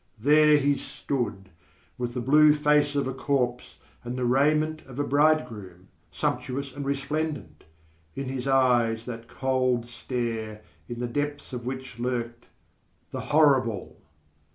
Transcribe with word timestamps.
There 0.17 0.57
he 0.57 0.77
stood, 0.79 1.49
with 1.95 2.15
the 2.15 2.21
blue 2.21 2.53
face 2.53 2.95
of 2.95 3.07
a 3.07 3.13
corpse 3.13 3.77
and 4.03 4.17
the 4.17 4.25
raiment 4.25 4.81
of 4.87 4.97
a 4.99 5.03
bridegroom, 5.03 5.89
sumptuous 6.11 6.73
and 6.73 6.83
resplendent, 6.83 7.65
in 8.15 8.25
his 8.25 8.47
eyes 8.47 9.05
that 9.05 9.27
cold 9.27 9.85
stare 9.85 10.63
in 10.89 11.01
the 11.01 11.07
depths 11.07 11.53
of 11.53 11.67
which 11.67 11.99
lurked 11.99 12.47
_The 13.13 13.21
Horrible! 13.21 14.01